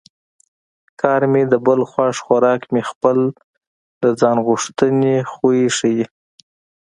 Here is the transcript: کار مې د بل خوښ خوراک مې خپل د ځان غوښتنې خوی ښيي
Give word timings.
کار 1.01 1.21
مې 1.31 1.43
د 1.51 1.53
بل 1.65 1.79
خوښ 1.91 2.15
خوراک 2.25 2.61
مې 2.73 2.81
خپل 2.91 3.17
د 4.01 4.03
ځان 4.19 4.37
غوښتنې 4.47 5.15
خوی 5.31 5.61
ښيي 5.77 6.05